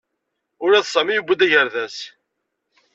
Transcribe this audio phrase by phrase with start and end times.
[0.63, 1.97] Ula d Sami yewwi-d agerdas.